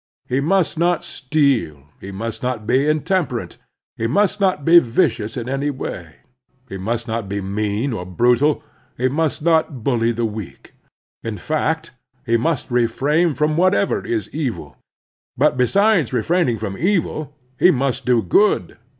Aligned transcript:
He 0.27 0.39
must 0.39 0.79
not 0.79 1.03
steal, 1.03 1.83
he 1.99 2.09
must 2.11 2.41
not 2.41 2.65
be 2.65 2.89
intemperate, 2.89 3.57
he 3.95 4.07
must 4.07 4.41
not 4.41 4.65
be 4.65 4.79
vicious 4.79 5.37
in 5.37 5.47
any 5.47 5.69
way; 5.69 6.15
he 6.67 6.79
must 6.79 7.07
not 7.07 7.29
be 7.29 7.39
mean 7.39 7.93
or 7.93 8.03
brutal; 8.03 8.63
he 8.97 9.09
must 9.09 9.43
not 9.43 9.83
bully 9.83 10.11
the 10.11 10.25
weak. 10.25 10.73
In 11.21 11.37
fact, 11.37 11.91
he 12.25 12.35
must 12.35 12.71
refrain 12.71 13.35
from 13.35 13.55
whatever 13.57 14.03
is 14.03 14.27
evil. 14.33 14.75
But 15.37 15.55
besides 15.55 16.11
refraining 16.11 16.57
from 16.57 16.79
evil, 16.79 17.35
he 17.59 17.69
must 17.69 18.03
do 18.03 18.23
good. 18.23 18.77